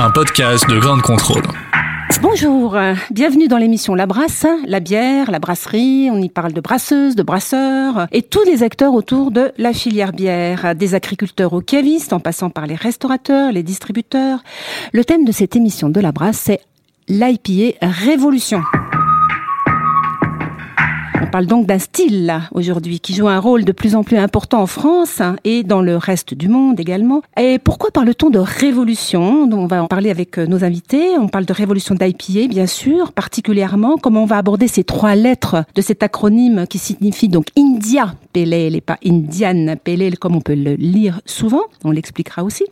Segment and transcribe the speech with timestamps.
[0.00, 1.42] un podcast de grande contrôle.
[2.22, 2.78] Bonjour,
[3.10, 7.24] bienvenue dans l'émission La Brasse, la bière, la brasserie, on y parle de brasseuses, de
[7.24, 12.20] brasseurs et tous les acteurs autour de la filière bière, des agriculteurs aux cavistes en
[12.20, 14.38] passant par les restaurateurs, les distributeurs.
[14.92, 16.60] Le thème de cette émission de La Brasse, c'est
[17.08, 18.62] l'IPA Révolution.
[21.20, 24.62] On parle donc d'un style aujourd'hui qui joue un rôle de plus en plus important
[24.62, 27.22] en France et dans le reste du monde également.
[27.38, 29.48] Et pourquoi parle-t-on de révolution?
[29.52, 31.18] On va en parler avec euh, nos invités.
[31.18, 35.64] On parle de révolution d'IPA bien sûr, particulièrement comment on va aborder ces trois lettres
[35.74, 40.36] de cet acronyme qui signifie donc India Pale Ale et pas Indian Pale Ale comme
[40.36, 41.62] on peut le lire souvent.
[41.84, 42.64] On l'expliquera aussi.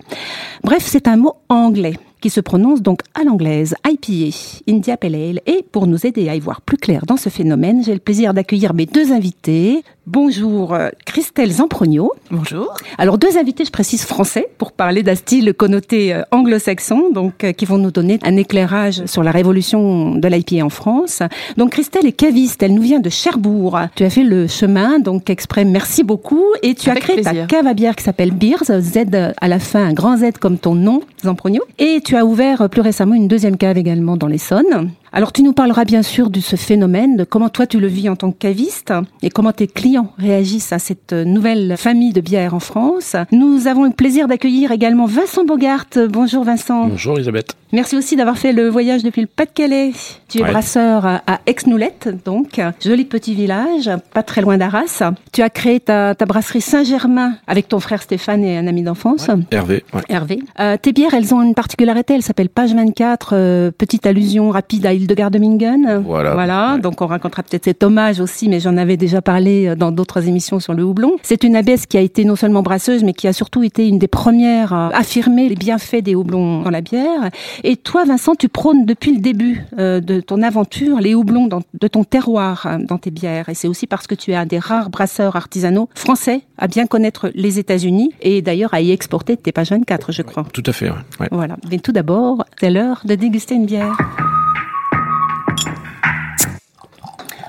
[0.62, 1.94] Bref, c'est un mot anglais
[2.27, 4.37] qui se prononce donc à l'anglaise, IPA,
[4.69, 5.41] India Pale Ale.
[5.47, 8.35] Et pour nous aider à y voir plus clair dans ce phénomène, j'ai le plaisir
[8.35, 9.85] d'accueillir mes deux invités.
[10.09, 12.12] Bonjour euh, Christelle Zamprogno.
[12.31, 12.77] Bonjour.
[12.97, 17.51] Alors deux invités, je précise français, pour parler d'un style connoté euh, anglo-saxon, donc euh,
[17.51, 21.23] qui vont nous donner un éclairage sur la révolution de l'IPA en France.
[21.57, 23.80] Donc Christelle est caviste, elle nous vient de Cherbourg.
[23.97, 26.45] Tu as fait le chemin, donc exprès, merci beaucoup.
[26.63, 28.98] Et tu Avec as créé ta cave à bière qui s'appelle Beers, Z
[29.41, 31.63] à la fin, un grand Z comme ton nom, Zamprogno.
[31.80, 34.92] Et tu as ouvert plus récemment une deuxième cave également dans l'Essonne.
[35.12, 38.08] Alors tu nous parleras bien sûr de ce phénomène, de comment toi tu le vis
[38.08, 42.55] en tant que caviste et comment tes clients réagissent à cette nouvelle famille de bières
[42.55, 43.17] en France.
[43.33, 45.86] Nous avons le plaisir d'accueillir également Vincent Bogart.
[46.11, 46.89] Bonjour Vincent.
[46.89, 47.55] Bonjour Elisabeth.
[47.72, 49.92] Merci aussi d'avoir fait le voyage depuis le Pas-de-Calais.
[50.28, 50.50] Tu es Ouais.
[50.50, 55.02] brasseur à Aix-Noulette, donc joli petit village, pas très loin d'Arras.
[55.33, 59.28] Tu as créé ta, ta brasserie Saint-Germain avec ton frère Stéphane et un ami d'enfance.
[59.50, 60.02] Hervé, ouais.
[60.08, 60.38] Hervé.
[60.61, 64.86] Euh, tes bières, elles ont une particularité, elles s'appellent Page 24, euh, petite allusion rapide
[64.86, 66.02] à Hildegardemingen.
[66.05, 66.34] Voilà.
[66.34, 66.80] Voilà, Ouais.
[66.80, 70.27] donc on racontera peut-être cet hommage aussi, mais j'en avais déjà parlé euh, dans d'autres
[70.28, 71.12] émissions sur le houblon.
[71.22, 73.98] C'est une abbesse qui a été non seulement brasseuse, mais qui a surtout été une
[73.98, 77.30] des premières à affirmer les bienfaits des houblons dans la bière.
[77.64, 81.62] Et toi, Vincent, tu prônes depuis le début euh, de ton aventure les houblons dans-
[81.80, 83.48] de ton terroir euh, dans tes bières.
[83.48, 86.86] Et c'est aussi parce que tu es un des rares brasseurs artisanaux français à bien
[86.86, 90.44] connaître les États-Unis et d'ailleurs à y exporter tes pages 24, je crois.
[90.52, 90.96] Tout à fait, ouais.
[91.20, 91.28] ouais.
[91.30, 91.56] Voilà.
[91.70, 93.96] Mais tout d'abord, c'est l'heure de déguster une bière.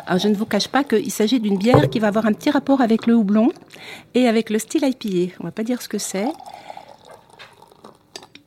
[0.07, 2.49] Alors, je ne vous cache pas qu'il s'agit d'une bière qui va avoir un petit
[2.49, 3.51] rapport avec le houblon
[4.15, 5.33] et avec le style IPA.
[5.41, 6.27] On va pas dire ce que c'est.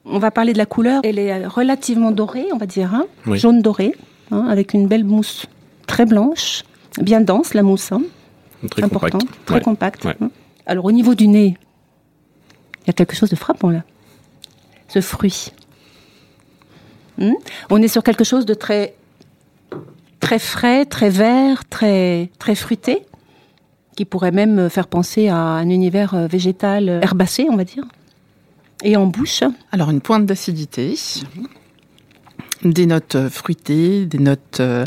[0.06, 1.02] On va parler de la couleur.
[1.04, 3.38] Elle est relativement dorée, on va dire, hein, Oui.
[3.38, 3.94] jaune doré,
[4.30, 5.46] hein, avec une belle mousse
[5.86, 6.62] très blanche,
[7.00, 8.02] bien dense la mousse, hein,
[8.70, 9.44] Très important, compact.
[9.44, 9.60] très Ouais.
[9.62, 10.04] compact.
[10.06, 10.16] Ouais.
[10.22, 10.30] hein.
[10.66, 11.58] Alors au niveau du nez,
[12.82, 13.82] il y a quelque chose de frappant là.
[14.88, 15.52] Ce fruit.
[17.18, 17.32] Hmm
[17.68, 18.94] On est sur quelque chose de très
[20.30, 23.00] très frais, très vert, très très fruité,
[23.96, 27.82] qui pourrait même faire penser à un univers euh, végétal euh, herbacé, on va dire.
[28.84, 29.42] Et en bouche,
[29.72, 30.94] Alors, une pointe d'acidité,
[32.62, 34.84] des notes euh, fruitées, des notes euh,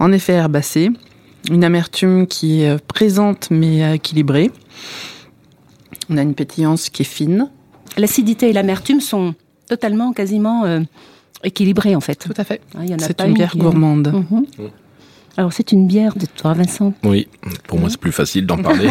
[0.00, 0.90] en effet herbacées,
[1.48, 4.50] une amertume qui est présente mais équilibrée.
[6.08, 7.48] On a une pétillance qui est fine.
[7.96, 9.36] l'acidité et l'amertume sont
[9.68, 10.80] totalement, quasiment euh,
[11.44, 12.16] équilibrés en fait.
[12.16, 12.60] Tout à fait.
[12.74, 14.12] Hein, il y en a C'est pas une bière est- gourmande.
[14.12, 14.46] Mhm.
[15.40, 16.92] Alors c'est une bière de toi, Vincent.
[17.02, 17.26] Oui,
[17.66, 18.90] pour moi c'est plus facile d'en parler.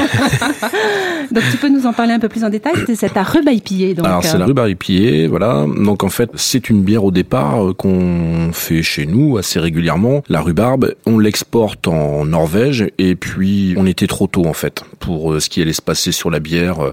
[1.32, 2.74] Donc tu peux nous en parler un peu plus en détail.
[2.88, 4.08] C'est cette rhubarbe IPA, donc.
[4.08, 5.68] Alors c'est euh, la rhubarbe IPA, voilà.
[5.68, 10.24] Donc en fait c'est une bière au départ euh, qu'on fait chez nous assez régulièrement.
[10.28, 15.34] La rhubarbe, on l'exporte en Norvège et puis on était trop tôt en fait pour
[15.34, 16.92] euh, ce qui allait se passer sur la bière, euh,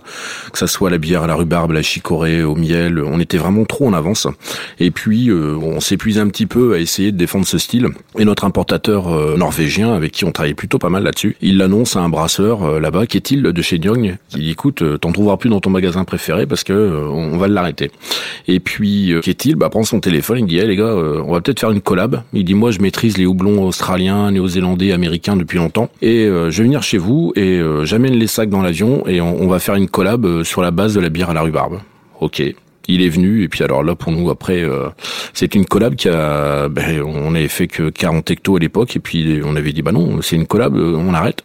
[0.53, 3.03] que ça soit la bière à la rhubarbe, la chicorée, au miel.
[3.03, 4.27] On était vraiment trop en avance.
[4.81, 7.89] Et puis euh, on s'épuise un petit peu à essayer de défendre ce style.
[8.19, 11.37] Et notre importateur euh, norvégien avec qui on travaillait plutôt pas mal là-dessus.
[11.41, 15.13] Il l'annonce à un brasseur là-bas, qui est-il de chez Nyong, qui dit écoute, t'en
[15.13, 17.93] trouveras plus dans ton magasin préféré parce que on va l'arrêter.
[18.49, 19.55] Et puis qui est-il?
[19.55, 22.23] Bah, prend son téléphone, il dit hey, les gars, on va peut-être faire une collab.
[22.33, 26.65] Il dit moi je maîtrise les houblons australiens, néo-zélandais, américains depuis longtemps et je vais
[26.65, 29.89] venir chez vous et j'amène les sacs dans l'avion et on, on va faire une
[29.89, 31.79] collab sur la base de la bière à la rhubarbe.
[32.21, 32.43] Ok
[32.89, 34.89] il est venu et puis alors là pour nous après euh,
[35.35, 39.01] c'est une collab qui a ben, on n'avait fait que 40 hectos à l'époque et
[39.01, 41.43] puis on avait dit bah non c'est une collab euh, on arrête.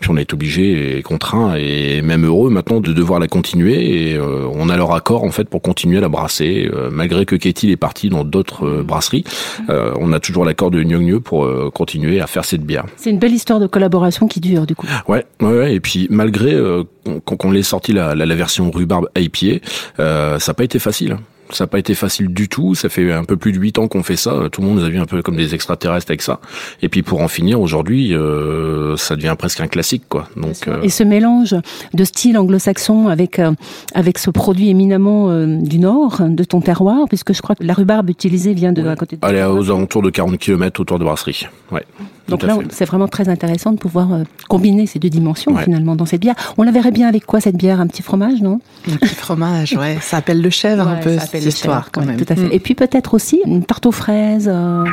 [0.00, 4.16] Puis on est obligé et contraint et même heureux maintenant de devoir la continuer et
[4.16, 7.70] euh, on a leur accord en fait pour continuer à la brasser malgré que Katie
[7.70, 9.24] est parti dans d'autres brasseries.
[9.68, 12.84] On a toujours l'accord de Nyong pour continuer à faire cette bière.
[12.96, 14.86] C'est une belle histoire de collaboration qui dure du coup.
[15.08, 16.56] Ouais ouais, et puis malgré
[17.24, 19.64] quand on l'ait sorti la, la, la, version rhubarbe IPA
[19.96, 21.18] ça n'a pas été facile.
[21.52, 22.74] Ça n'a pas été facile du tout.
[22.74, 24.48] Ça fait un peu plus de huit ans qu'on fait ça.
[24.50, 26.40] Tout le monde nous a vu un peu comme des extraterrestres avec ça.
[26.80, 30.28] Et puis pour en finir, aujourd'hui, euh, ça devient presque un classique, quoi.
[30.36, 31.54] Donc euh, et ce mélange
[31.94, 33.52] de style anglo-saxon avec euh,
[33.94, 38.10] avec ce produit éminemment du nord de ton terroir, puisque je crois que la rhubarbe
[38.10, 39.16] utilisée vient de à côté.
[39.16, 41.46] De Allez, aux alentours de 40 km autour de brasserie.
[41.70, 41.84] Ouais.
[42.28, 44.08] Donc là, c'est vraiment très intéressant de pouvoir
[44.48, 46.34] combiner ces deux dimensions finalement dans cette bière.
[46.56, 47.80] On la verrait bien avec quoi cette bière?
[47.80, 48.60] Un petit fromage, non?
[48.90, 49.98] Un petit fromage, ouais.
[50.00, 52.16] Ça appelle le chèvre un peu cette histoire quand même.
[52.16, 52.48] Tout à fait.
[52.48, 52.52] Mm.
[52.52, 54.50] Et puis peut-être aussi une tarte aux fraises.
[54.52, 54.84] Euh...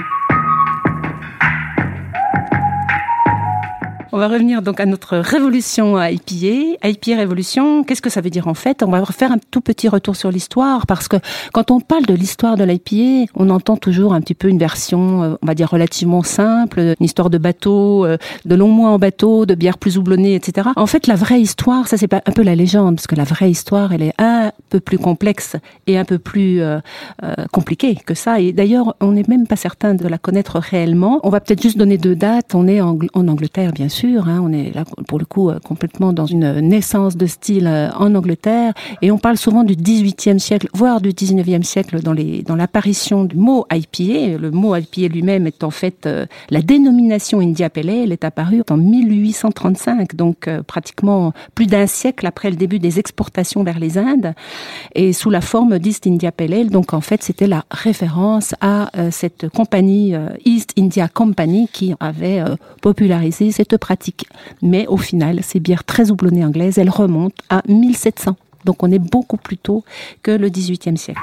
[4.12, 6.80] On va revenir donc à notre révolution à IPA.
[6.84, 8.82] IPA révolution, qu'est-ce que ça veut dire en fait?
[8.82, 11.18] On va refaire un tout petit retour sur l'histoire parce que
[11.54, 15.22] quand on parle de l'histoire de l'IPA, on entend toujours un petit peu une version,
[15.22, 18.98] euh, on va dire relativement simple, une histoire de bateau, euh, de longs mois en
[18.98, 20.70] bateau, de bière plus houblonnée, etc.
[20.76, 23.52] En fait, la vraie histoire, ça c'est un peu la légende parce que la vraie
[23.52, 25.56] histoire, elle est un peu plus complexe
[25.86, 26.80] et un peu plus euh,
[27.52, 28.40] compliquée que ça.
[28.40, 31.20] Et d'ailleurs, on n'est même pas certain de la connaître réellement.
[31.22, 32.56] On va peut-être juste donner deux dates.
[32.56, 36.14] On est en Angleterre, bien sûr Hein, on est là pour le coup euh, complètement
[36.14, 38.74] dans une naissance de style euh, en Angleterre.
[39.02, 43.66] Et on parle souvent du 18e siècle, voire du 19e siècle dans l'apparition du mot
[43.72, 44.38] IPA.
[44.38, 48.64] Le mot IPA lui-même est en fait euh, la dénomination India Pale Elle est apparue
[48.70, 54.34] en 1835, donc pratiquement plus d'un siècle après le début des exportations vers les Indes.
[54.96, 59.50] Et sous la forme d'East India Pale Donc en fait, c'était la référence à cette
[59.50, 60.14] compagnie
[60.46, 62.44] East India Company qui avait
[62.82, 63.89] popularisé cette pratique
[64.62, 68.36] mais au final, ces bières très houblonnées anglaises, elles remontent à 1700.
[68.66, 69.84] Donc on est beaucoup plus tôt
[70.24, 71.22] que le XVIIIe siècle.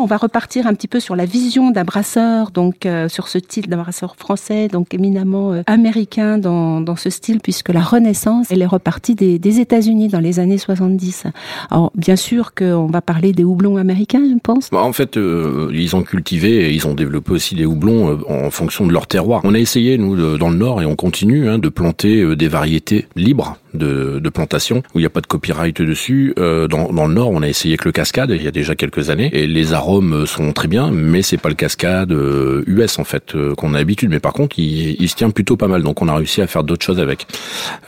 [0.00, 3.38] On va repartir un petit peu sur la vision d'un brasseur, donc euh, sur ce
[3.38, 8.46] style d'un brasseur français, donc éminemment euh, américain dans, dans, ce style, puisque la Renaissance,
[8.50, 11.24] elle est repartie des, États-Unis dans les années 70.
[11.70, 14.70] Alors bien sûr qu'on va parler des houblons américains, je pense.
[14.70, 18.50] Bah, en fait, euh, ils ont cultivé et ils ont développé aussi des houblons en
[18.50, 19.42] fonction de leur terroir.
[19.44, 23.06] On a essayé, nous, dans le Nord, et on continue, hein, de planter des variétés
[23.16, 26.34] libres de, de plantation où il n'y a pas de copyright dessus.
[26.38, 28.74] Euh, dans, dans, le Nord, on a essayé avec le cascade il y a déjà
[28.74, 33.00] quelques années et les arômes sont très bien, mais c'est pas le cascade US euh,
[33.00, 34.10] en fait euh, qu'on a l'habitude.
[34.10, 36.46] Mais par contre, il, il, se tient plutôt pas mal, donc on a réussi à
[36.46, 37.26] faire d'autres choses avec.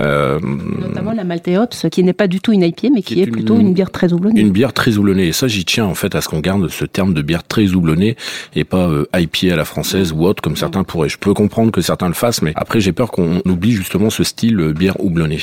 [0.01, 3.59] Euh, Notamment la Malteops, qui n'est pas du tout une IPA, mais qui est, plutôt
[3.59, 4.41] une, bière très houblonnée.
[4.41, 5.29] Une bière très houblonnée.
[5.29, 7.75] Et ça, j'y tiens en fait à ce qu'on garde ce terme de bière très
[7.75, 8.17] houblonnée
[8.55, 11.09] et pas euh, IPA à la française ou autre comme certains pourraient.
[11.09, 14.25] Je peux comprendre que certains le fassent, mais après j'ai peur qu'on oublie justement ce
[14.25, 15.39] style bière houblonnée.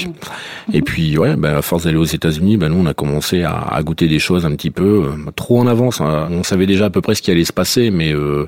[0.73, 3.79] Et puis ouais, ben, à force d'aller aux États-Unis, ben, nous on a commencé à,
[3.83, 6.01] goûter des choses un petit peu euh, trop en avance.
[6.01, 6.27] Hein.
[6.31, 8.47] On savait déjà à peu près ce qui allait se passer, mais euh,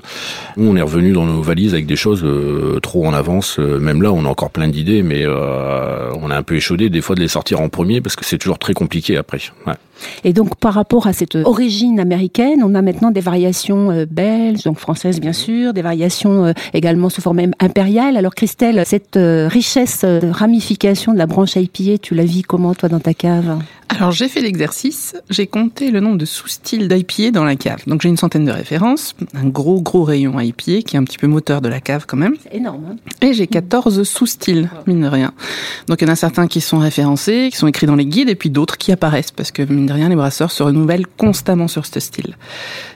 [0.56, 3.58] nous on est revenu dans nos valises avec des choses euh, trop en avance.
[3.58, 7.16] Même là, on a encore plein d'idées, mais on a un peu échaudé des fois
[7.16, 9.40] de les sortir en premier parce que c'est toujours très compliqué après.
[10.24, 14.64] Et donc, par rapport à cette origine américaine, on a maintenant des variations euh, belges,
[14.64, 18.16] donc françaises bien sûr, des variations euh, également sous forme impériale.
[18.16, 22.74] Alors, Christelle, cette euh, richesse de ramification de la branche IPA, tu la vis comment,
[22.74, 23.58] toi, dans ta cave?
[23.92, 27.82] Alors j'ai fait l'exercice, j'ai compté le nombre de sous-styles d'IPA dans la cave.
[27.86, 31.18] Donc j'ai une centaine de références, un gros gros rayon IPA qui est un petit
[31.18, 32.34] peu moteur de la cave quand même.
[32.42, 32.84] C'est énorme.
[32.90, 35.32] Hein et j'ai 14 sous-styles, mine de rien.
[35.88, 38.28] Donc il y en a certains qui sont référencés, qui sont écrits dans les guides,
[38.28, 41.68] et puis d'autres qui apparaissent, parce que mine de rien, les brasseurs se renouvellent constamment
[41.68, 42.36] sur ce style.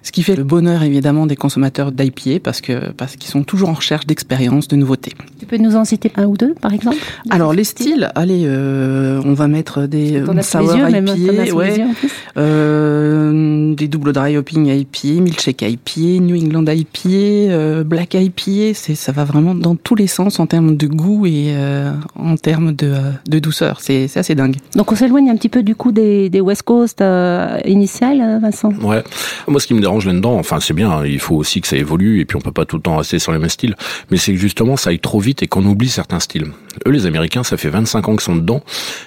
[0.03, 3.69] Ce qui fait le bonheur évidemment des consommateurs d'IPA, parce que parce qu'ils sont toujours
[3.69, 5.13] en recherche d'expérience, de nouveautés.
[5.39, 6.97] Tu peux nous en citer un ou deux, par exemple?
[7.31, 11.83] Alors les styles, allez, euh, on va mettre des sour même, IPA, ouais.
[11.83, 12.11] en plus.
[12.37, 18.95] Euh, des double dry hopping IPA, milkshake IPA, New England IPA, euh, Black IPA, c'est
[18.95, 22.73] ça va vraiment dans tous les sens en termes de goût et euh, en termes
[22.73, 23.81] de, euh, de douceur.
[23.81, 24.57] C'est c'est assez dingue.
[24.75, 28.73] Donc on s'éloigne un petit peu du coup des, des West Coast euh, initiales, Vincent?
[28.83, 29.03] Ouais.
[29.49, 32.21] Moi, ce qui me dérange là-dedans, enfin, c'est bien, il faut aussi que ça évolue,
[32.21, 33.77] et puis on peut pas tout le temps rester sur les mêmes styles,
[34.11, 36.47] mais c'est que justement, ça aille trop vite et qu'on oublie certains styles.
[36.87, 38.63] Eux, les Américains, ça fait 25 ans qu'ils sont dedans,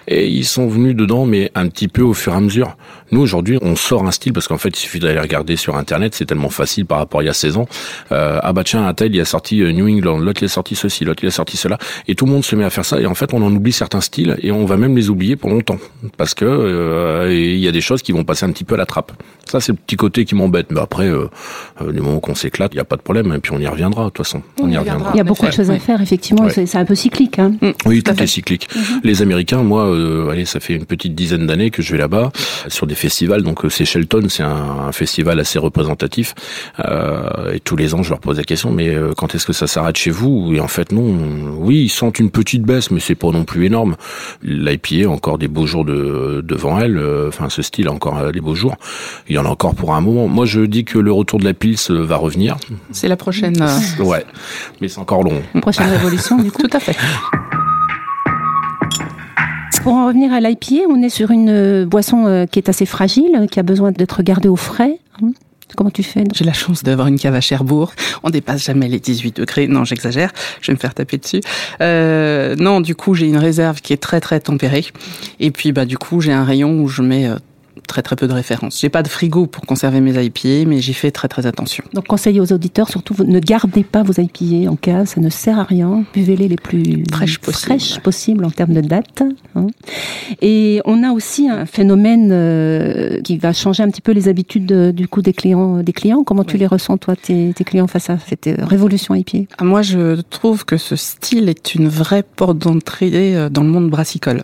[0.07, 2.77] et ils sont venus dedans, mais un petit peu au fur et à mesure.
[3.11, 6.15] Nous, aujourd'hui, on sort un style, parce qu'en fait, il suffit d'aller regarder sur Internet,
[6.15, 7.67] c'est tellement facile par rapport à il y a 16 ans.
[8.11, 10.49] Euh, ah bah tiens, un tel, il a sorti euh, New England, l'autre, il a
[10.49, 12.85] sorti ceci, l'autre, il a sorti cela, et tout le monde se met à faire
[12.85, 15.35] ça, et en fait, on en oublie certains styles, et on va même les oublier
[15.35, 15.77] pour longtemps,
[16.17, 18.77] parce que euh, il y a des choses qui vont passer un petit peu à
[18.77, 19.11] la trappe.
[19.45, 21.27] Ça, c'est le petit côté qui m'embête, mais après, euh,
[21.81, 23.67] euh, du moment qu'on s'éclate, il n'y a pas de problème, et puis on y
[23.67, 24.41] reviendra, de toute façon.
[24.61, 25.11] On, y reviendra.
[25.13, 26.65] Il y a beaucoup de choses à faire, effectivement, Ouais.
[26.65, 27.39] c'est un peu cyclique.
[27.39, 27.53] Hein.
[27.85, 28.23] Oui, tout, fait.
[28.23, 28.67] est cyclique.
[29.03, 32.31] Les Américains, moi, euh, allez, ça fait une petite dizaine d'années que je vais là-bas
[32.67, 33.43] sur des festivals.
[33.43, 34.49] Donc euh, c'est Shelton, c'est un,
[34.87, 36.35] un festival assez représentatif.
[36.79, 39.53] Euh, et tous les ans, je leur pose la question, mais euh, quand est-ce que
[39.53, 40.51] ça s'arrête chez vous?
[40.53, 41.15] Et en fait, non.
[41.57, 43.95] Oui, ils sentent une petite baisse, mais c'est pas non plus énorme.
[44.43, 46.97] L'IPA encore des beaux jours de, devant elle.
[46.97, 48.75] euh, Enfin, ce style a encore des beaux jours.
[49.27, 50.27] Il y en a encore pour un moment.
[50.27, 52.57] Moi, je dis que le retour de la Pils va revenir.
[52.91, 53.61] C'est la prochaine.
[53.61, 54.25] euh, Ouais,
[54.81, 55.41] mais c'est encore long.
[55.61, 56.61] Prochaine révolution, du coup.
[56.63, 56.95] Tout à fait.
[59.83, 62.85] Pour en revenir à l'IPA, on est sur une euh, boisson euh, qui est assez
[62.85, 64.99] fragile, euh, qui a besoin d'être gardée au frais.
[65.21, 65.31] hein.
[65.77, 66.23] Comment tu fais?
[66.33, 67.93] J'ai la chance d'avoir une cave à Cherbourg.
[68.23, 69.67] On dépasse jamais les 18 degrés.
[69.67, 70.31] Non, j'exagère.
[70.61, 71.41] Je vais me faire taper dessus.
[71.79, 74.85] Euh, non, du coup, j'ai une réserve qui est très très tempérée.
[75.39, 77.29] Et puis, bah, du coup, j'ai un rayon où je mets
[77.89, 78.79] très très peu de références.
[78.79, 81.83] J'ai pas de frigo pour conserver mes IPA, mais j'y fais très très attention.
[81.93, 85.59] Donc conseiller aux auditeurs, surtout, ne gardez pas vos IPA en cave, ça ne sert
[85.59, 86.05] à rien.
[86.13, 88.45] Buvez-les les plus Fraîches possibles.
[88.45, 89.23] en termes de date.
[89.55, 89.67] hein.
[90.41, 94.71] Et on a aussi un phénomène euh, qui va changer un petit peu les habitudes
[94.71, 95.81] euh, du coup des clients.
[95.83, 99.15] Des clients, comment tu les ressens toi, tes, tes clients face à cette euh, révolution
[99.15, 103.89] IPA Moi, je trouve que ce style est une vraie porte d'entrée dans le monde
[103.89, 104.43] brassicole.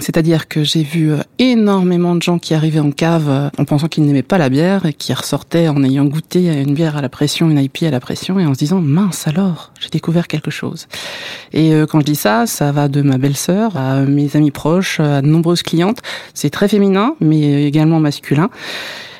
[0.00, 3.88] C'est-à-dire que j'ai vu euh, énormément de gens qui arrivaient en cave euh, en pensant
[3.88, 7.08] qu'ils n'aimaient pas la bière et qui ressortaient en ayant goûté une bière à la
[7.08, 10.50] pression, une IPA à la pression et en se disant mince alors, j'ai découvert quelque
[10.50, 10.88] chose.
[11.52, 15.00] Et euh, quand je dis ça, ça va de ma belle-sœur à mes amis proches,
[15.00, 15.98] à de nombreuses clientes.
[16.34, 18.50] C'est très féminin, mais également masculin.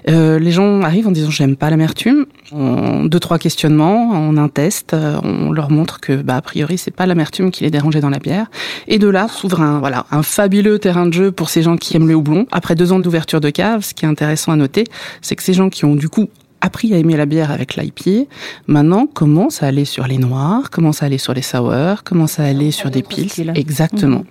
[0.08, 2.26] Euh, les gens arrivent en disant j'aime pas l'amertume.
[2.52, 6.78] En deux trois questionnements, en un test, euh, on leur montre que bah a priori
[6.78, 8.46] c'est pas l'amertume qui les dérangeait dans la bière.
[8.88, 11.96] Et de là s'ouvre un voilà un fabuleux terrain de jeu pour ces gens qui
[11.96, 12.46] aiment le houblon.
[12.50, 14.84] Après deux ans d'ouverture de cave, ce qui est intéressant à noter,
[15.22, 16.28] c'est que ces gens qui ont du coup
[16.60, 18.28] appris à aimer la bière avec l'IPA,
[18.66, 22.44] maintenant commencent à aller sur les noirs, commencent à aller sur les sours, commencent à
[22.44, 23.30] aller sur des d'autres pils.
[23.30, 23.52] styles.
[23.54, 24.24] Exactement.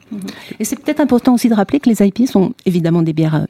[0.59, 3.45] Et c'est peut-être important aussi de rappeler que les IPA sont évidemment des bières euh,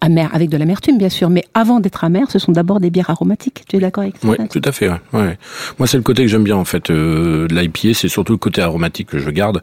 [0.00, 3.10] amères, avec de l'amertume bien sûr, mais avant d'être amères, ce sont d'abord des bières
[3.10, 3.62] aromatiques.
[3.68, 4.88] Tu es d'accord avec ça Oui, tout à fait.
[4.88, 4.98] Ouais.
[5.12, 5.38] ouais.
[5.78, 6.90] Moi, c'est le côté que j'aime bien en fait.
[6.90, 9.60] Euh, de l'IPA, c'est surtout le côté aromatique que je garde.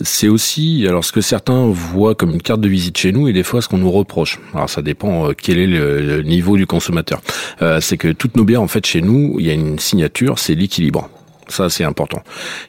[0.00, 3.32] C'est aussi, alors ce que certains voient comme une carte de visite chez nous, et
[3.32, 4.38] des fois ce qu'on nous reproche.
[4.54, 7.20] Alors ça dépend euh, quel est le, le niveau du consommateur.
[7.62, 10.38] Euh, c'est que toutes nos bières, en fait, chez nous, il y a une signature,
[10.38, 11.08] c'est l'équilibre.
[11.48, 12.22] Ça, c'est important.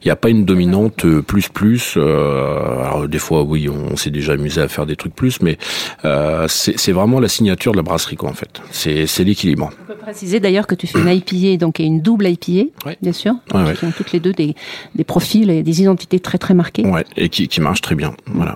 [0.03, 1.95] Il n'y a pas une dominante euh, plus plus.
[1.97, 5.57] euh, alors des fois, oui, on s'est déjà amusé à faire des trucs plus, mais
[6.05, 8.61] euh, c'est vraiment la signature de la brasserie, quoi, en fait.
[8.71, 9.69] C'est l'équilibre.
[9.83, 12.97] On peut préciser d'ailleurs que tu fais une IPA donc et une double IPA, Ouais.
[13.01, 13.73] bien sûr, Ouais, ouais.
[13.75, 14.55] qui ont toutes les deux des,
[14.95, 16.85] des profils et des identités très très marquées.
[16.85, 18.13] Ouais, et qui, qui marche très bien.
[18.27, 18.55] Voilà.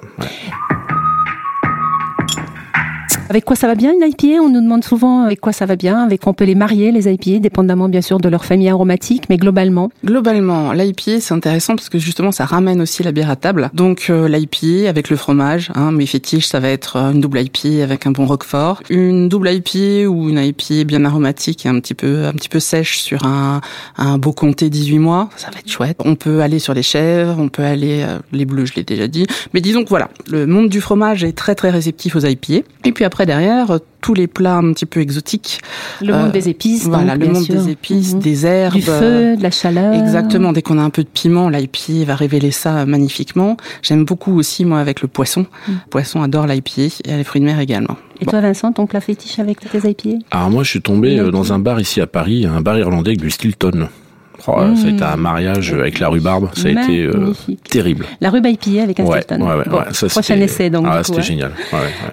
[3.29, 5.75] Avec quoi ça va bien une IPA On nous demande souvent avec quoi ça va
[5.75, 8.69] bien, avec quoi on peut les marier les IPA, dépendamment bien sûr de leur famille
[8.69, 9.89] aromatique, mais globalement.
[10.03, 13.69] Globalement, l'IPA c'est intéressant parce que justement ça ramène aussi la bière à table.
[13.73, 17.39] Donc euh, l'IPA avec le fromage, hein, mes fétiches ça va être euh, une double
[17.41, 21.93] IPA avec un bon roquefort, une double IPA ou une IPA bien aromatique un petit
[21.93, 23.61] peu un petit peu sèche sur un
[23.97, 25.97] un beau comté 18 mois, ça va être chouette.
[26.03, 29.07] On peut aller sur les chèvres, on peut aller euh, les bleus, je l'ai déjà
[29.07, 32.65] dit, mais disons que voilà, le monde du fromage est très très réceptif aux IPA.
[32.85, 32.91] Et
[33.25, 35.59] derrière euh, tous les plats un petit peu exotiques,
[36.01, 36.83] Le Euh, monde des épices.
[36.85, 37.55] voilà, donc, le bien monde sûr.
[37.63, 38.19] des épices, Mhm.
[38.19, 39.93] des herbes, Du feu, de la chaleur.
[39.93, 43.55] Exactement, dès qu'on a un peu de piment, l'IPA va révéler ça magnifiquement.
[43.81, 45.45] J'aime beaucoup aussi, moi, avec le poisson.
[45.67, 47.95] Le Poisson adore l'IPA et les fruits de mer également.
[48.21, 51.31] Et toi Vincent, ton plat fétiche avec tes IPA Alors moi, je suis tombé euh,
[51.31, 53.87] dans un bar ici à Paris, un bar irlandais avec du Stilton.
[54.47, 56.49] Oh, Ça a été un mariage avec la rhubarbe.
[56.53, 57.33] Ça a été euh,
[57.69, 58.05] terrible.
[58.21, 60.85] La rhubarbe IPA avec un Ouais, ouais, ouais, Bon, ouais, ça, prochain essai donc.
[60.89, 61.51] Ah, c'était génial.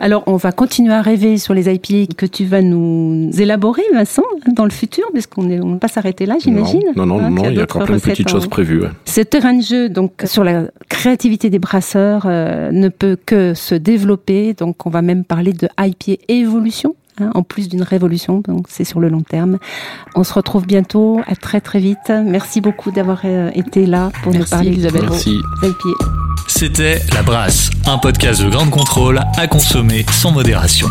[0.01, 4.23] Alors, on va continuer à rêver sur les IPA que tu vas nous élaborer, Vincent,
[4.55, 6.83] dans le futur, puisqu'on ne va pas s'arrêter là, j'imagine.
[6.97, 8.83] Non, non, non, Hein, non, il y a encore plein de petites choses prévues.
[8.83, 8.89] ouais.
[9.05, 13.75] Ce terrain de jeu, donc sur la créativité des brasseurs, euh, ne peut que se
[13.75, 14.55] développer.
[14.55, 16.95] Donc, on va même parler de IPA évolution.
[17.21, 19.59] Hein, en plus d'une révolution, donc c'est sur le long terme.
[20.15, 22.13] On se retrouve bientôt, à très très vite.
[22.25, 25.41] Merci beaucoup d'avoir euh, été là pour nous parler vos Merci.
[26.49, 30.89] C'était La Brasse, un podcast de grande contrôle à consommer sans modération.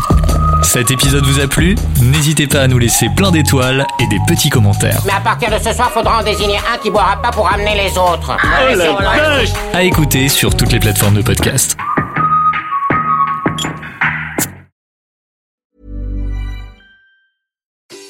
[0.62, 1.74] Cet épisode vous a plu?
[2.02, 5.00] N'hésitez pas à nous laisser plein d'étoiles et des petits commentaires.
[5.06, 7.74] Mais à partir de ce soir, faudra en désigner un qui boira pas pour amener
[7.74, 8.36] les autres.
[9.72, 11.76] À écouter sur toutes les plateformes de podcast.